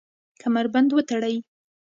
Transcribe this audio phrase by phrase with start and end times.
[0.41, 1.35] کمربند وتړئ